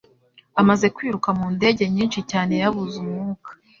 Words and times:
Amaze 0.61 0.85
kwiruka 0.95 1.29
mu 1.37 1.45
ndege 1.55 1.83
nyinshi 1.93 2.19
cyane 2.31 2.53
yabuze 2.61 2.95
umwuka 3.03 3.49